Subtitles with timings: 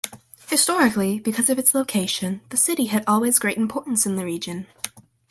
[0.49, 4.65] Historically, because of its location, the city had always great importance in the region.